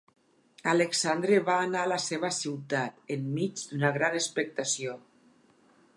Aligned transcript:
Alexandre 0.71 1.41
va 1.49 1.57
anar 1.65 1.83
a 1.87 1.91
la 1.91 1.99
seva 2.07 2.33
ciutat 2.39 3.15
enmig 3.19 3.65
d'una 3.67 3.95
gran 3.99 4.19
expectació. 4.25 5.01